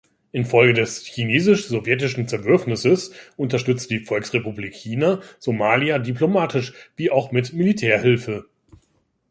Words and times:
Infolge 0.31 0.73
des 0.73 1.05
chinesisch-sowjetischen 1.05 2.27
Zerwürfnisses 2.27 3.11
unterstützte 3.37 3.89
die 3.99 4.03
Volksrepublik 4.03 4.73
China 4.73 5.21
Somalia 5.37 5.99
diplomatisch 5.99 6.73
wie 6.95 7.11
auch 7.11 7.31
mit 7.31 7.53
Militärhilfe. 7.53 8.49